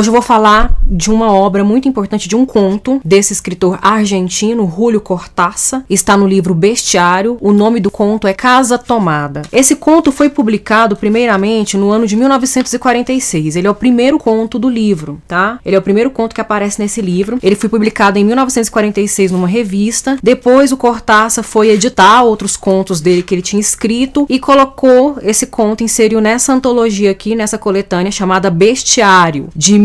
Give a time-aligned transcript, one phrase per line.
[0.00, 4.70] Hoje eu vou falar de uma obra muito importante, de um conto desse escritor argentino,
[4.74, 5.84] Julio Cortázar.
[5.88, 7.38] Está no livro Bestiário.
[7.40, 9.42] O nome do conto é Casa Tomada.
[9.52, 13.56] Esse conto foi publicado primeiramente no ano de 1946.
[13.56, 15.60] Ele é o primeiro conto do livro, tá?
[15.64, 17.38] Ele é o primeiro conto que aparece nesse livro.
[17.42, 20.18] Ele foi publicado em 1946 numa revista.
[20.22, 25.46] Depois o Cortázar foi editar outros contos dele que ele tinha escrito e colocou esse
[25.46, 29.78] conto, inseriu nessa antologia aqui, nessa coletânea chamada Bestiário, de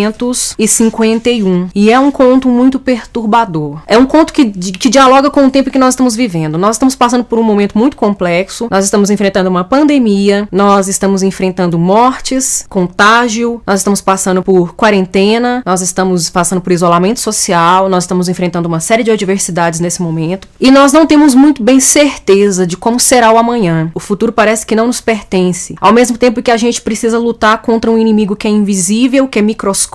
[0.00, 1.68] 1951.
[1.74, 3.80] E é um conto muito perturbador.
[3.86, 6.56] É um conto que, que dialoga com o tempo que nós estamos vivendo.
[6.56, 11.22] Nós estamos passando por um momento muito complexo, nós estamos enfrentando uma pandemia, nós estamos
[11.22, 18.04] enfrentando mortes, contágio, nós estamos passando por quarentena, nós estamos passando por isolamento social, nós
[18.04, 20.48] estamos enfrentando uma série de adversidades nesse momento.
[20.60, 23.90] E nós não temos muito bem certeza de como será o amanhã.
[23.94, 25.74] O futuro parece que não nos pertence.
[25.80, 29.38] Ao mesmo tempo que a gente precisa lutar contra um inimigo que é invisível, que
[29.38, 29.89] é microscópico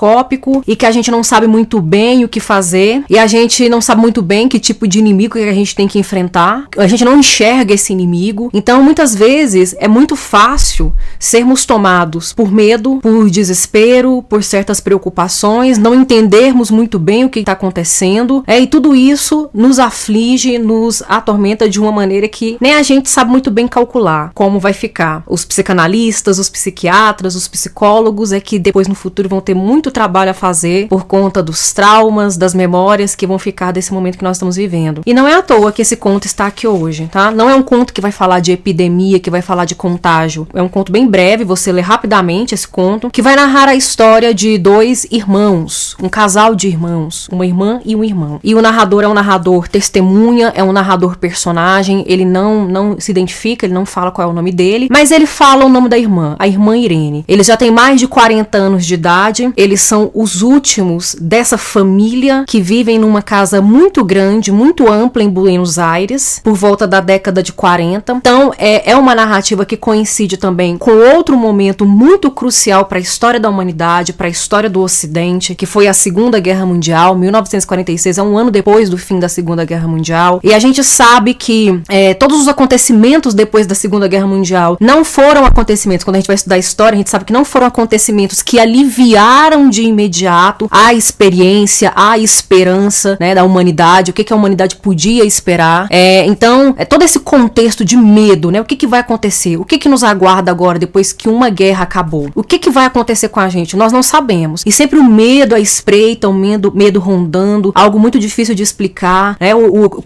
[0.67, 3.81] e que a gente não sabe muito bem o que fazer e a gente não
[3.81, 6.67] sabe muito bem que tipo de inimigo que a gente tem que enfrentar.
[6.77, 8.49] A gente não enxerga esse inimigo.
[8.53, 15.77] Então, muitas vezes é muito fácil sermos tomados por medo, por desespero, por certas preocupações,
[15.77, 18.43] não entendermos muito bem o que está acontecendo.
[18.47, 23.09] É, e tudo isso nos aflige, nos atormenta de uma maneira que nem a gente
[23.09, 25.23] sabe muito bem calcular como vai ficar.
[25.27, 30.31] Os psicanalistas, os psiquiatras, os psicólogos é que depois no futuro vão ter muito trabalho
[30.31, 34.37] a fazer por conta dos traumas, das memórias que vão ficar desse momento que nós
[34.37, 35.01] estamos vivendo.
[35.05, 37.31] E não é à toa que esse conto está aqui hoje, tá?
[37.31, 40.47] Não é um conto que vai falar de epidemia, que vai falar de contágio.
[40.53, 44.33] É um conto bem breve, você lê rapidamente esse conto, que vai narrar a história
[44.33, 48.39] de dois irmãos, um casal de irmãos, uma irmã e um irmão.
[48.43, 53.11] E o narrador é um narrador testemunha, é um narrador personagem, ele não não se
[53.11, 55.97] identifica, ele não fala qual é o nome dele, mas ele fala o nome da
[55.97, 57.23] irmã, a irmã Irene.
[57.27, 62.45] Eles já têm mais de 40 anos de idade, eles são os últimos dessa família
[62.47, 67.43] que vivem numa casa muito grande, muito ampla em Buenos Aires, por volta da década
[67.43, 68.13] de 40.
[68.13, 73.01] Então, é, é uma narrativa que coincide também com outro momento muito crucial para a
[73.01, 77.13] história da humanidade, para a história do Ocidente, que foi a Segunda Guerra Mundial.
[77.13, 80.39] 1946 é um ano depois do fim da Segunda Guerra Mundial.
[80.41, 85.03] E a gente sabe que é, todos os acontecimentos depois da Segunda Guerra Mundial não
[85.03, 86.05] foram acontecimentos.
[86.05, 89.54] Quando a gente vai estudar história, a gente sabe que não foram acontecimentos que aliviaram
[89.69, 95.23] de imediato a experiência, a esperança né, da humanidade, o que, que a humanidade podia
[95.23, 95.87] esperar.
[95.89, 98.61] É, então, é todo esse contexto de medo, né?
[98.61, 99.57] O que, que vai acontecer?
[99.57, 102.29] O que, que nos aguarda agora depois que uma guerra acabou?
[102.35, 103.77] O que, que vai acontecer com a gente?
[103.77, 104.63] Nós não sabemos.
[104.65, 109.37] E sempre o medo, a espreita, o medo, medo rondando, algo muito difícil de explicar.
[109.39, 109.55] Né?
[109.55, 110.01] O, o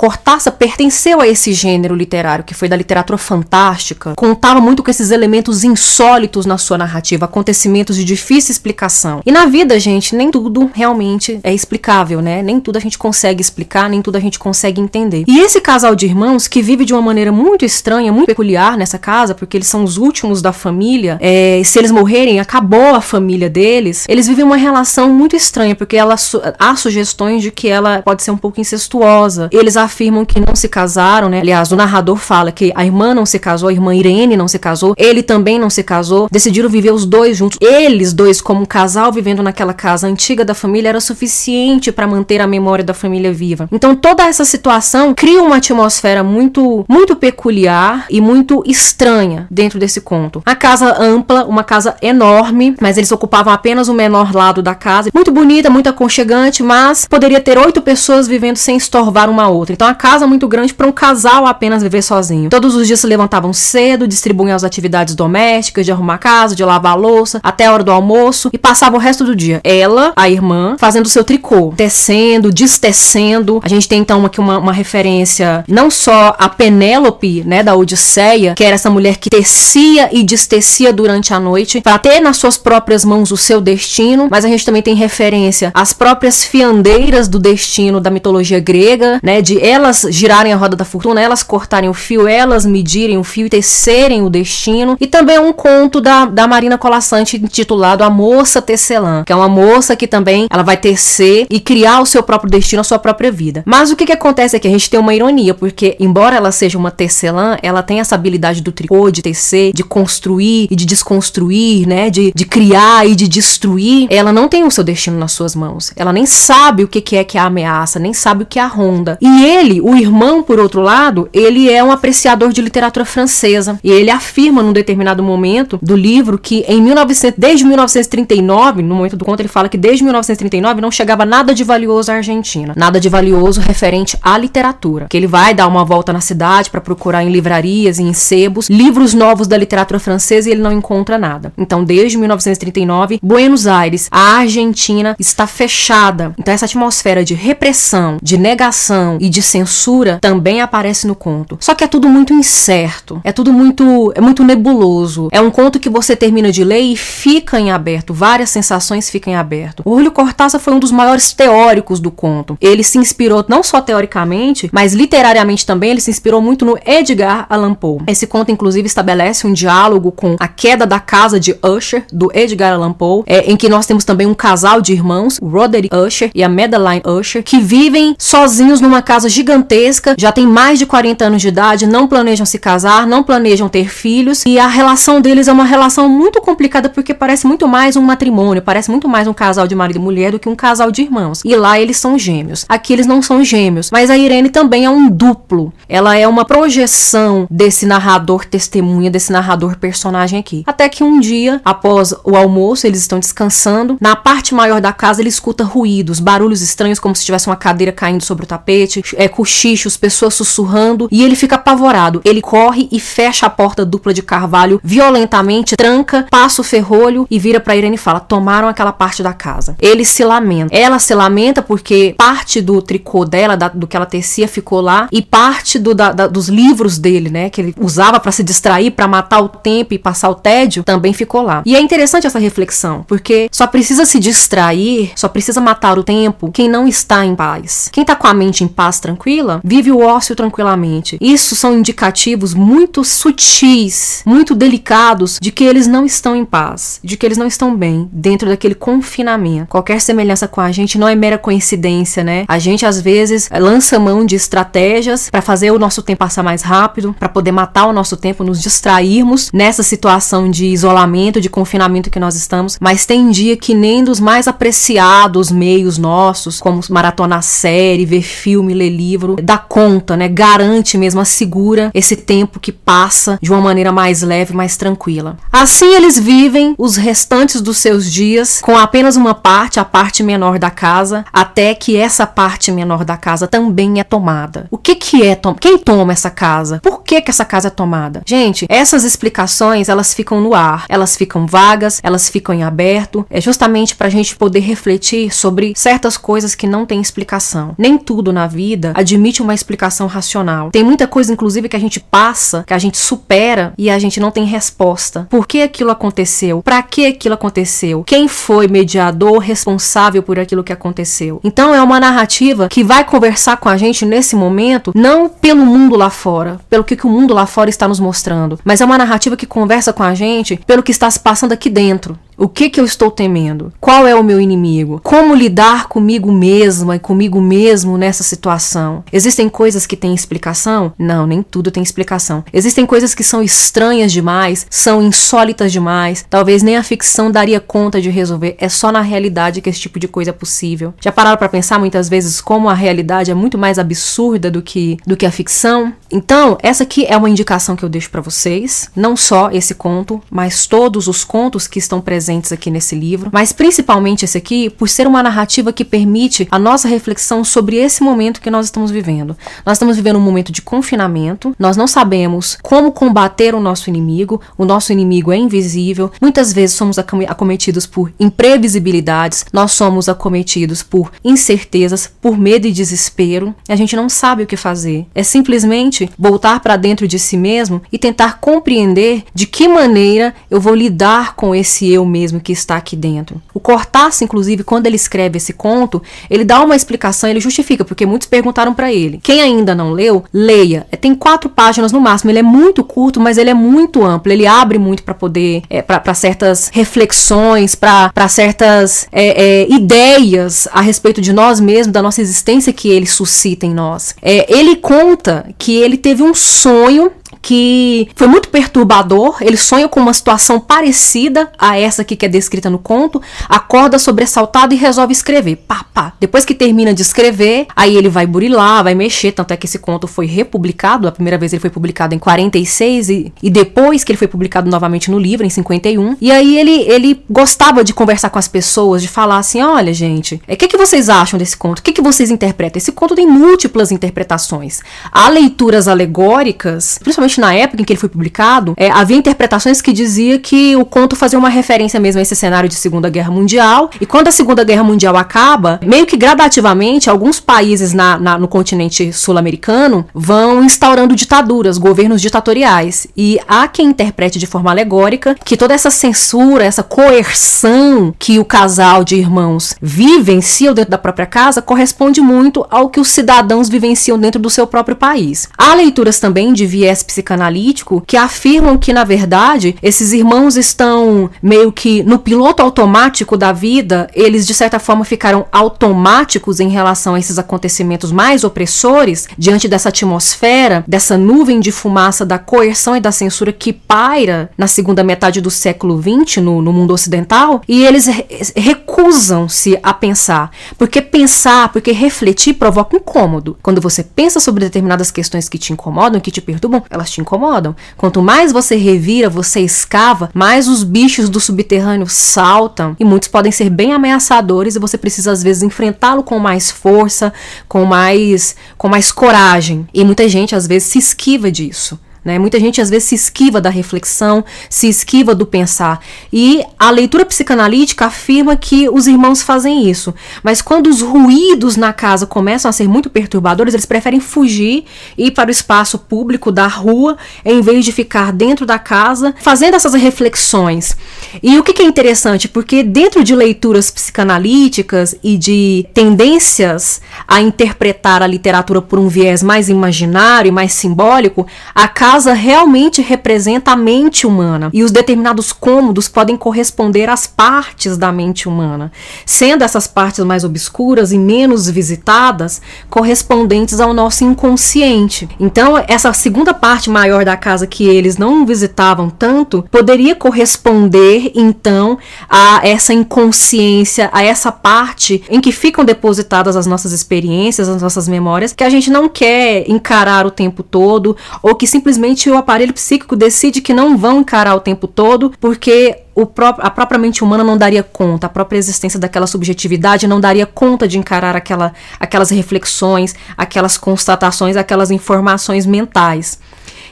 [0.52, 5.64] pertenceu a esse gênero literário, que foi da literatura fantástica, contava muito com esses elementos
[5.64, 9.22] insólitos na sua narrativa, acontecimentos de difícil explicação.
[9.26, 12.42] E na vida, gente, nem tudo realmente é explicável, né?
[12.42, 15.24] Nem tudo a gente consegue explicar, nem tudo a gente consegue entender.
[15.28, 18.98] E esse casal de irmãos que vive de uma maneira muito estranha, muito peculiar nessa
[18.98, 23.50] casa, porque eles são os últimos da família, é, se eles morrerem, acabou a família
[23.50, 26.16] deles, eles vivem uma relação muito estranha, porque ela,
[26.58, 29.50] há sugestões de que ela pode ser um pouco incestuosa.
[29.52, 31.40] Eles afirmam que não se casaram, né?
[31.40, 34.60] Aliás, o narrador fala que a irmã não se casou, a irmã Irene não se
[34.60, 37.58] casou, ele também não se casou, decidiram viver os dois juntos.
[37.62, 42.42] Eles dois, como um casal vivendo naquela casa antiga da família, era suficiente para manter
[42.42, 43.70] a memória da família viva.
[43.72, 50.02] Então toda essa situação cria uma atmosfera muito, muito peculiar e muito estranha dentro desse
[50.02, 50.42] conto.
[50.44, 55.12] A casa ampla, uma casa enorme, mas eles ocupavam apenas o menor lado da casa.
[55.14, 59.74] Muito bonita, muito aconchegante, mas poderia ter oito pessoas vivendo sem estorvar uma outra.
[59.74, 62.50] Então a casa muito grande para um casal apenas viver sozinho.
[62.50, 66.94] Todos os dias se levantavam cedo, distribuíam as atividades domésticas, de arrumar casa, de lavar
[66.94, 69.62] a louça, até a hora do almoço e passavam o resto do dia.
[69.64, 73.60] Ela, a irmã, fazendo seu tricô, tecendo, destecendo.
[73.64, 78.56] A gente tem então aqui uma, uma referência não só a Penélope, né, da Odisseia,
[78.56, 82.58] que era essa mulher que tecia e destecia durante a noite para ter nas suas
[82.58, 87.40] próprias mãos o seu destino, mas a gente também tem referência às próprias fiandeiras do
[87.40, 91.94] destino da mitologia grega, né, de elas girarem a roda da fortuna, elas cortarem o
[91.94, 94.98] fio, elas medirem o fio e tecerem o destino.
[95.00, 99.50] E também um conto da, da Marina Colassante intitulado A Moça Tecelã, que é uma
[99.50, 103.32] moça que também ela vai tecer e criar o seu próprio destino, a sua própria
[103.32, 103.64] vida.
[103.66, 106.52] Mas o que que acontece é que a gente tem uma ironia, porque embora ela
[106.52, 110.86] seja uma tecelã, ela tem essa habilidade do tricô, de tecer, de construir e de
[110.86, 115.32] desconstruir, né, de, de criar e de destruir, ela não tem o seu destino nas
[115.32, 115.92] suas mãos.
[115.96, 118.60] Ela nem sabe o que que é que é a ameaça, nem sabe o que
[118.60, 119.18] é a ronda.
[119.22, 123.80] E ele, o irmão, por outro lado, ele é um apreciador de literatura francesa.
[123.84, 129.18] E ele afirma num determinado momento do livro que em 1900, desde 1939, no momento
[129.18, 132.74] do conto, ele fala que desde 1939 não chegava nada de valioso à Argentina.
[132.76, 135.08] Nada de valioso referente à literatura.
[135.10, 138.70] Que ele vai dar uma volta na cidade para procurar em livrarias e em sebos
[138.70, 141.52] livros novos da literatura francesa e ele não encontra nada.
[141.58, 146.34] Então, desde 1939, Buenos Aires, a Argentina, está fechada.
[146.38, 151.58] Então, essa atmosfera de repressão, de negação e de censura também aparece no conto.
[151.60, 155.30] Só que é tudo muito incerto, é tudo muito, é muito nebuloso.
[155.32, 159.36] É um conto que você termina de ler e fica em aberto, várias sensações em
[159.36, 159.82] aberto.
[159.86, 162.58] O Julio Cortázar foi um dos maiores teóricos do conto.
[162.62, 167.46] Ele se inspirou não só teoricamente, mas literariamente também, ele se inspirou muito no Edgar
[167.50, 168.00] Allan Poe.
[168.08, 172.74] Esse conto, inclusive, estabelece um diálogo com A Queda da Casa de Usher, do Edgar
[172.74, 176.32] Allan Poe, é, em que nós temos também um casal de irmãos, o Roderick Usher
[176.34, 181.26] e a Madeline Usher, que vivem sozinhos numa casa gigantesca, já tem mais de 40
[181.26, 185.48] anos de idade, não planejam se casar, não planejam ter filhos, e a relação deles
[185.48, 189.34] é uma relação muito complicada porque parece muito mais um matrimônio, parece muito mais um
[189.34, 191.42] casal de marido e mulher do que um casal de irmãos.
[191.44, 192.66] E lá eles são gêmeos.
[192.70, 195.74] Aqui eles não são gêmeos, mas a Irene também é um duplo.
[195.88, 200.64] Ela é uma projeção desse narrador testemunha, desse narrador personagem aqui.
[200.66, 205.22] Até que um dia, após o almoço, eles estão descansando, na parte maior da casa
[205.22, 209.28] ele escuta ruídos, barulhos estranhos como se tivesse uma cadeira caindo sobre o tapete, é
[209.28, 212.22] cochichos, pessoas sussurrando, e ele fica apavorado.
[212.24, 217.40] Ele corre e fecha a porta dupla de carvalho violentamente, tranca, passa o ferrolho e
[217.40, 218.20] vira para Irene e fala:
[218.60, 219.76] "Tomaram aquela parte da casa".
[219.80, 220.76] Ele se lamenta.
[220.76, 225.08] Ela se lamenta porque parte do tricô dela, da, do que ela tecia, ficou lá
[225.12, 228.92] e parte do, da, da, dos livros dele, né, que ele usava para se distrair,
[228.92, 231.62] para matar o tempo e passar o tédio, também ficou lá.
[231.66, 236.52] E é interessante essa reflexão, porque só precisa se distrair, só precisa matar o tempo
[236.52, 237.90] quem não está em paz.
[237.92, 241.18] Quem tá com a mente em paz tranquila, vive o ócio tranquilamente.
[241.22, 247.16] Isso são indicativos muito sutis, muito delicados de que eles não estão em paz, de
[247.16, 249.68] que eles não estão bem dentro daquele confinamento.
[249.68, 252.46] Qualquer semelhança com a gente não é mera coincidência, né?
[252.48, 256.62] A gente às vezes lança mão de estratégias para fazer o nosso tempo passar mais
[256.62, 262.10] rápido, para poder matar o nosso tempo, nos distrairmos nessa situação de isolamento, de confinamento
[262.10, 267.42] que nós estamos, mas tem dia que nem dos mais apreciados meios nossos, como maratonar
[267.42, 270.28] série, ver filme, ler livro, dá conta, né?
[270.28, 275.38] Garante mesmo, assegura esse tempo que passa de uma maneira mais leve, mais tranquila.
[275.52, 280.60] Assim eles vivem os restantes dos seus dias com apenas uma parte, a parte menor
[280.60, 284.68] da casa, até que essa parte menor da casa também é tomada.
[284.70, 286.80] O que que é quem toma essa casa?
[286.84, 288.22] Por que que essa casa é tomada?
[288.26, 293.42] Gente, essas explicações elas ficam no ar, elas ficam vagas, elas ficam em aberto, é
[293.42, 297.74] justamente para a gente poder refletir sobre certas coisas que não têm explicação.
[297.78, 300.72] Nem tudo na vida admite uma explicação racional.
[300.72, 304.20] Tem muita coisa, inclusive, que a gente passa, que a gente supera e a gente
[304.20, 305.28] não tem resposta.
[305.30, 306.62] Por que aquilo aconteceu?
[306.62, 308.04] Para que aquilo aconteceu?
[308.06, 311.42] Quem foi mediador responsável por aquilo que aconteceu?
[311.44, 315.96] Então é uma narrativa que vai conversar com a gente nesse momento, não pelo mundo
[315.96, 318.98] lá fora, pelo que, que o mundo lá fora está nos mostrando, mas é uma
[318.98, 322.18] narrativa que conversa com a gente pelo que está se passando aqui dentro.
[322.42, 323.74] O que que eu estou temendo?
[323.82, 325.02] Qual é o meu inimigo?
[325.04, 329.04] Como lidar comigo mesma e comigo mesmo nessa situação?
[329.12, 330.94] Existem coisas que têm explicação?
[330.98, 332.42] Não, nem tudo tem explicação.
[332.54, 338.00] Existem coisas que são estranhas demais, são insólitas demais, talvez nem a ficção daria conta
[338.00, 338.56] de resolver.
[338.58, 340.94] É só na realidade que esse tipo de coisa é possível.
[341.02, 344.98] Já pararam para pensar muitas vezes como a realidade é muito mais absurda do que
[345.06, 345.94] do que a ficção?
[346.10, 350.22] Então, essa aqui é uma indicação que eu deixo para vocês, não só esse conto,
[350.32, 354.88] mas todos os contos que estão presentes aqui nesse livro, mas principalmente esse aqui, por
[354.88, 359.36] ser uma narrativa que permite a nossa reflexão sobre esse momento que nós estamos vivendo.
[359.66, 364.42] Nós estamos vivendo um momento de confinamento, nós não sabemos como combater o nosso inimigo,
[364.58, 371.12] o nosso inimigo é invisível, muitas vezes somos acometidos por imprevisibilidades, nós somos acometidos por
[371.24, 375.08] incertezas, por medo e desespero, e a gente não sabe o que fazer.
[375.16, 380.60] É simplesmente voltar para dentro de si mesmo e tentar compreender de que maneira eu
[380.60, 383.42] vou lidar com esse eu mesmo que está aqui dentro.
[383.54, 388.06] O Cortázar, inclusive, quando ele escreve esse conto, ele dá uma explicação, ele justifica, porque
[388.06, 389.20] muitos perguntaram para ele.
[389.24, 390.86] Quem ainda não leu, leia.
[390.92, 392.32] É, tem quatro páginas no máximo.
[392.32, 394.32] Ele é muito curto, mas ele é muito amplo.
[394.32, 400.82] Ele abre muito para poder, é, para certas reflexões, para certas é, é, ideias a
[400.82, 404.16] respeito de nós mesmos, da nossa existência que ele suscita em nós.
[404.22, 409.38] É, ele conta que ele teve um sonho que foi muito perturbador.
[409.42, 413.98] Ele sonha com uma situação parecida a essa aqui que é descrita no conto, acorda
[413.98, 415.58] sobressaltado e resolve escrever.
[415.68, 416.14] Pá, pá.
[416.20, 419.80] Depois que termina de escrever, aí ele vai burilar, vai mexer, tanto é que esse
[419.80, 421.08] conto foi republicado.
[421.08, 424.70] A primeira vez ele foi publicado em 46 e, e depois que ele foi publicado
[424.70, 426.18] novamente no livro, em 51.
[426.22, 430.36] E aí ele, ele gostava de conversar com as pessoas, de falar assim: olha, gente,
[430.36, 431.80] o é, que, que vocês acham desse conto?
[431.80, 432.78] O que, que vocês interpretam?
[432.78, 434.82] Esse conto tem múltiplas interpretações.
[435.12, 439.94] Há leituras alegóricas, principalmente na época em que ele foi publicado, é, havia interpretações que
[439.94, 443.90] dizia que o conto fazia uma referência mesmo a esse cenário de Segunda Guerra Mundial.
[444.00, 448.48] E quando a Segunda Guerra Mundial acaba, meio que gradativamente, alguns países na, na no
[448.48, 453.08] continente sul-americano vão instaurando ditaduras, governos ditatoriais.
[453.16, 458.46] E há quem interprete de forma alegórica que toda essa censura, essa coerção que o
[458.46, 464.18] casal de irmãos vivenciam dentro da própria casa corresponde muito ao que os cidadãos vivenciam
[464.18, 465.50] dentro do seu próprio país.
[465.58, 471.72] Há leituras também de viés psicanalítico que afirmam que, na verdade, esses irmãos estão meio
[471.72, 477.20] que no piloto automático da vida, eles de certa forma ficaram automáticos em relação a
[477.20, 483.12] esses acontecimentos mais opressores, diante dessa atmosfera, dessa nuvem de fumaça da coerção e da
[483.12, 488.06] censura que paira na segunda metade do século XX no, no mundo ocidental, e eles
[488.06, 490.52] re recusam-se a pensar.
[490.78, 493.58] Porque pensar, porque refletir provoca incômodo.
[493.62, 497.76] Quando você pensa sobre determinadas questões que te incomodam, que te perturbam, elas te incomodam.
[497.98, 503.52] Quanto mais você revira, você escava, mais os bichos do subterrâneo saltam e muitos podem
[503.52, 507.34] ser bem ameaçadores e você precisa às vezes enfrentá-lo com mais força,
[507.68, 509.88] com mais com mais coragem.
[509.94, 512.00] E muita gente às vezes se esquiva disso.
[512.24, 512.38] Né?
[512.38, 516.02] Muita gente às vezes se esquiva da reflexão, se esquiva do pensar.
[516.32, 520.14] E a leitura psicanalítica afirma que os irmãos fazem isso.
[520.44, 524.86] Mas quando os ruídos na casa começam a ser muito perturbadores, eles preferem fugir
[525.18, 529.34] e ir para o espaço público da rua, em vez de ficar dentro da casa,
[529.42, 530.98] fazendo essas reflexões.
[531.42, 532.48] E o que, que é interessante?
[532.48, 539.42] Porque dentro de leituras psicanalíticas e de tendências a interpretar a literatura por um viés
[539.42, 545.54] mais imaginário e mais simbólico, a casa realmente representa a mente humana e os determinados
[545.54, 548.92] cômodos podem corresponder às partes da mente humana,
[549.28, 555.30] sendo essas partes mais obscuras e menos visitadas correspondentes ao nosso inconsciente.
[555.40, 562.00] Então, essa segunda parte maior da casa que eles não visitavam tanto poderia corresponder então
[562.28, 568.08] a essa inconsciência, a essa parte em que ficam depositadas as nossas experiências, as nossas
[568.08, 572.38] memórias, que a gente não quer encarar o tempo todo ou que simplesmente simplesmente o
[572.38, 576.04] aparelho psíquico decide que não vão encarar o tempo todo, porque
[576.34, 580.46] pró a própria mente humana não daria conta, a própria existência daquela subjetividade não daria
[580.46, 586.40] conta de encarar aquela, aquelas reflexões, aquelas constatações, aquelas informações mentais.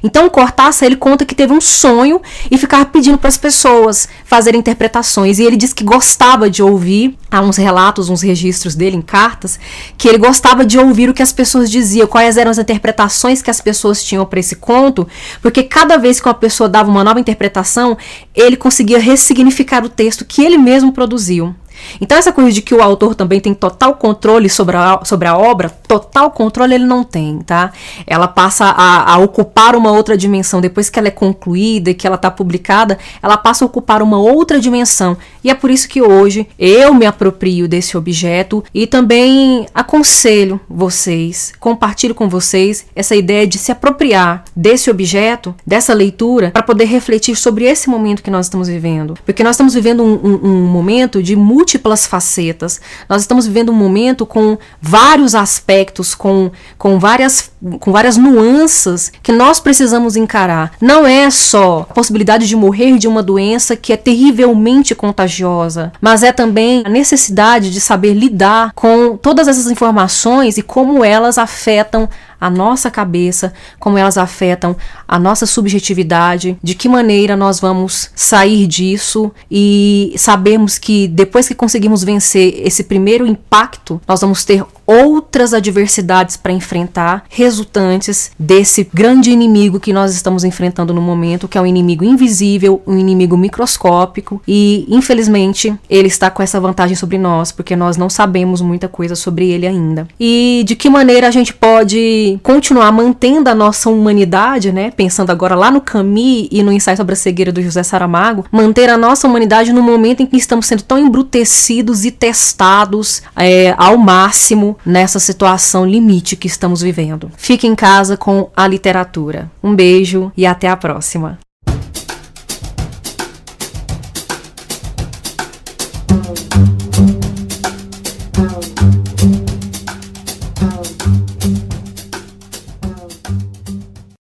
[0.04, 4.60] Então, Cortázar, ele conta que teve um sonho e ficava pedindo para as pessoas fazerem
[4.60, 5.40] interpretações.
[5.40, 9.60] E ele diz que gostava de ouvir, há uns relatos, uns registros dele em cartas,
[9.98, 13.50] que ele gostava de ouvir o que as pessoas diziam, quais eram as interpretações que
[13.50, 15.08] as pessoas tinham para esse conto,
[15.42, 17.98] porque cada vez que uma pessoa dava uma nova interpretação,
[18.36, 21.56] ele conseguia ressignificar o texto que ele mesmo produziu.
[22.00, 25.38] Então, essa coisa de que o autor também tem total controle sobre a, sobre a
[25.38, 27.72] obra, total controle ele não tem, tá?
[28.06, 30.62] Ela passa a, a ocupar uma outra dimensão.
[30.62, 34.20] Depois que ela é concluída e que ela está publicada, ela passa a ocupar uma
[34.20, 35.18] outra dimensão.
[35.44, 41.54] E é por isso que hoje eu me aproprio desse objeto e também aconselho vocês,
[41.60, 47.36] compartilho com vocês essa ideia de se apropriar desse objeto, dessa leitura, para poder refletir
[47.36, 49.16] sobre esse momento que nós estamos vivendo.
[49.26, 51.36] Porque nós estamos vivendo um, um, um momento de
[51.68, 52.80] múltiplas facetas.
[53.10, 59.34] Nós estamos vivendo um momento com vários aspectos, com, com, várias, com várias nuances que
[59.34, 60.72] nós precisamos encarar.
[60.80, 66.24] Não é só a possibilidade de morrer de uma doença que é terrivelmente contagiosa, mas
[66.24, 72.08] é também a necessidade de saber lidar com todas essas informações e como elas afetam
[72.40, 74.76] a nossa cabeça, como elas afetam
[75.08, 81.56] a nossa subjetividade, de que maneira nós vamos sair disso e sabemos que depois que
[81.56, 89.30] conseguimos vencer esse primeiro impacto, nós vamos ter outras adversidades para enfrentar, resultantes desse grande
[89.30, 94.42] inimigo que nós estamos enfrentando no momento, que é um inimigo invisível, um inimigo microscópico,
[94.48, 99.16] e infelizmente ele está com essa vantagem sobre nós, porque nós não sabemos muita coisa
[99.16, 100.08] sobre ele ainda.
[100.18, 104.92] E de que maneira a gente pode continuar mantendo a nossa humanidade, né?
[104.92, 108.90] Pensando agora lá no Camus e no ensaio sobre a cegueira do José Saramago, manter
[108.90, 113.98] a nossa humanidade no momento em que estamos sendo tão embrutecidos e testados é, ao
[113.98, 117.32] máximo nessa situação limite que estamos vivendo.
[117.38, 119.50] Fique em casa com a literatura.
[119.64, 121.40] Um beijo e até a próxima.